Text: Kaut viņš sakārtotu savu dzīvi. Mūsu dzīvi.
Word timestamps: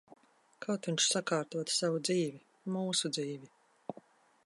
Kaut 0.65 0.89
viņš 0.91 1.09
sakārtotu 1.09 1.75
savu 1.75 2.01
dzīvi. 2.09 2.43
Mūsu 2.79 3.15
dzīvi. 3.19 3.55